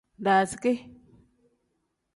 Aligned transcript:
Daaziki. 0.25 0.73